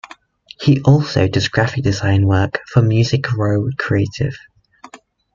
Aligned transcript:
He 0.59 0.81
also 0.81 1.27
does 1.27 1.47
graphic 1.47 1.83
design 1.83 2.25
work 2.25 2.61
for 2.65 2.81
Music 2.81 3.31
Row 3.33 3.69
Creative. 3.77 4.35